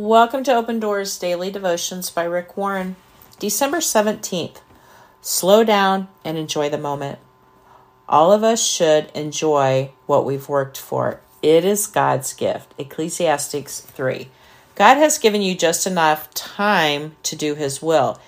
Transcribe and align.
Welcome 0.00 0.44
to 0.44 0.54
Open 0.54 0.80
Doors 0.80 1.18
Daily 1.18 1.50
Devotions 1.50 2.08
by 2.08 2.24
Rick 2.24 2.56
Warren. 2.56 2.96
December 3.38 3.80
17th. 3.80 4.62
Slow 5.20 5.62
down 5.62 6.08
and 6.24 6.38
enjoy 6.38 6.70
the 6.70 6.78
moment. 6.78 7.18
All 8.08 8.32
of 8.32 8.42
us 8.42 8.66
should 8.66 9.10
enjoy 9.14 9.90
what 10.06 10.24
we've 10.24 10.48
worked 10.48 10.78
for. 10.78 11.20
It 11.42 11.66
is 11.66 11.86
God's 11.86 12.32
gift. 12.32 12.72
Ecclesiastes 12.78 13.80
3. 13.82 14.30
God 14.74 14.96
has 14.96 15.18
given 15.18 15.42
you 15.42 15.54
just 15.54 15.86
enough 15.86 16.32
time 16.32 17.14
to 17.24 17.36
do 17.36 17.54
His 17.54 17.82
will. 17.82 18.18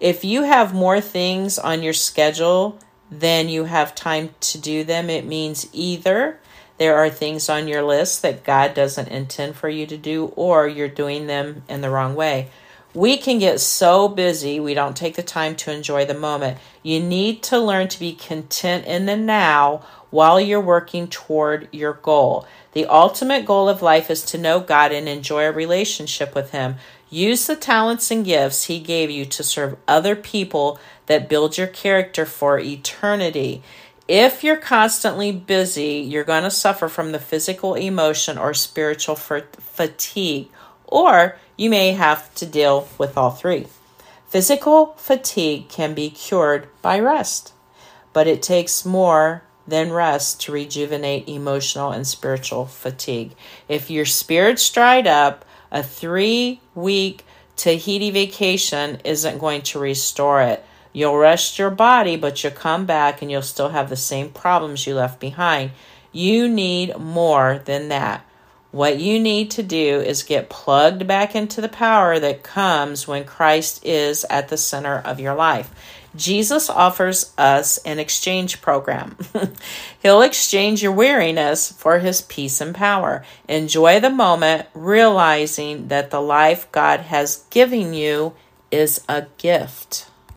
If 0.00 0.24
you 0.24 0.42
have 0.42 0.74
more 0.74 1.00
things 1.00 1.60
on 1.60 1.84
your 1.84 1.92
schedule 1.92 2.76
than 3.08 3.48
you 3.48 3.66
have 3.66 3.94
time 3.94 4.34
to 4.40 4.58
do 4.58 4.82
them, 4.82 5.08
it 5.08 5.24
means 5.24 5.68
either 5.72 6.40
there 6.80 6.96
are 6.96 7.10
things 7.10 7.50
on 7.50 7.68
your 7.68 7.82
list 7.82 8.22
that 8.22 8.42
God 8.42 8.72
doesn't 8.72 9.08
intend 9.08 9.54
for 9.54 9.68
you 9.68 9.86
to 9.86 9.98
do, 9.98 10.32
or 10.34 10.66
you're 10.66 10.88
doing 10.88 11.26
them 11.26 11.62
in 11.68 11.82
the 11.82 11.90
wrong 11.90 12.14
way. 12.14 12.48
We 12.94 13.18
can 13.18 13.38
get 13.38 13.60
so 13.60 14.08
busy, 14.08 14.58
we 14.58 14.72
don't 14.72 14.96
take 14.96 15.14
the 15.14 15.22
time 15.22 15.56
to 15.56 15.70
enjoy 15.70 16.06
the 16.06 16.14
moment. 16.14 16.56
You 16.82 16.98
need 16.98 17.42
to 17.42 17.58
learn 17.58 17.88
to 17.88 18.00
be 18.00 18.14
content 18.14 18.86
in 18.86 19.04
the 19.04 19.16
now 19.18 19.82
while 20.08 20.40
you're 20.40 20.58
working 20.58 21.06
toward 21.06 21.68
your 21.70 21.92
goal. 21.92 22.46
The 22.72 22.86
ultimate 22.86 23.44
goal 23.44 23.68
of 23.68 23.82
life 23.82 24.10
is 24.10 24.22
to 24.22 24.38
know 24.38 24.58
God 24.60 24.90
and 24.90 25.06
enjoy 25.06 25.44
a 25.44 25.52
relationship 25.52 26.34
with 26.34 26.52
Him. 26.52 26.76
Use 27.10 27.46
the 27.46 27.56
talents 27.56 28.10
and 28.10 28.24
gifts 28.24 28.64
He 28.64 28.80
gave 28.80 29.10
you 29.10 29.26
to 29.26 29.42
serve 29.42 29.76
other 29.86 30.16
people 30.16 30.80
that 31.04 31.28
build 31.28 31.58
your 31.58 31.66
character 31.66 32.24
for 32.24 32.58
eternity. 32.58 33.62
If 34.10 34.42
you're 34.42 34.56
constantly 34.56 35.30
busy, 35.30 35.98
you're 35.98 36.24
going 36.24 36.42
to 36.42 36.50
suffer 36.50 36.88
from 36.88 37.12
the 37.12 37.20
physical, 37.20 37.76
emotion, 37.76 38.38
or 38.38 38.54
spiritual 38.54 39.14
fatigue, 39.14 40.48
or 40.84 41.36
you 41.56 41.70
may 41.70 41.92
have 41.92 42.34
to 42.34 42.44
deal 42.44 42.88
with 42.98 43.16
all 43.16 43.30
three. 43.30 43.68
Physical 44.26 44.94
fatigue 44.96 45.68
can 45.68 45.94
be 45.94 46.10
cured 46.10 46.66
by 46.82 46.98
rest, 46.98 47.52
but 48.12 48.26
it 48.26 48.42
takes 48.42 48.84
more 48.84 49.44
than 49.68 49.92
rest 49.92 50.40
to 50.40 50.50
rejuvenate 50.50 51.28
emotional 51.28 51.92
and 51.92 52.04
spiritual 52.04 52.66
fatigue. 52.66 53.36
If 53.68 53.92
your 53.92 54.06
spirit's 54.06 54.68
dried 54.70 55.06
up, 55.06 55.44
a 55.70 55.84
three 55.84 56.60
week 56.74 57.24
Tahiti 57.54 58.10
vacation 58.10 58.98
isn't 59.04 59.38
going 59.38 59.62
to 59.62 59.78
restore 59.78 60.42
it. 60.42 60.64
You'll 60.92 61.16
rest 61.16 61.58
your 61.58 61.70
body, 61.70 62.16
but 62.16 62.42
you'll 62.42 62.52
come 62.52 62.86
back 62.86 63.22
and 63.22 63.30
you'll 63.30 63.42
still 63.42 63.68
have 63.70 63.88
the 63.88 63.96
same 63.96 64.30
problems 64.30 64.86
you 64.86 64.94
left 64.94 65.20
behind. 65.20 65.70
You 66.12 66.48
need 66.48 66.96
more 66.98 67.60
than 67.64 67.88
that. 67.88 68.24
What 68.72 69.00
you 69.00 69.18
need 69.18 69.50
to 69.52 69.62
do 69.64 70.00
is 70.00 70.22
get 70.22 70.48
plugged 70.48 71.06
back 71.06 71.34
into 71.34 71.60
the 71.60 71.68
power 71.68 72.20
that 72.20 72.44
comes 72.44 73.08
when 73.08 73.24
Christ 73.24 73.84
is 73.84 74.24
at 74.30 74.48
the 74.48 74.56
center 74.56 74.98
of 74.98 75.18
your 75.18 75.34
life. 75.34 75.70
Jesus 76.14 76.68
offers 76.68 77.32
us 77.38 77.78
an 77.78 77.98
exchange 77.98 78.60
program. 78.60 79.16
He'll 80.02 80.22
exchange 80.22 80.82
your 80.82 80.92
weariness 80.92 81.70
for 81.72 82.00
his 82.00 82.22
peace 82.22 82.60
and 82.60 82.74
power. 82.74 83.24
Enjoy 83.48 84.00
the 84.00 84.10
moment, 84.10 84.66
realizing 84.74 85.88
that 85.88 86.10
the 86.10 86.20
life 86.20 86.70
God 86.72 87.00
has 87.00 87.44
given 87.50 87.94
you 87.94 88.34
is 88.70 89.04
a 89.08 89.26
gift. 89.38 90.09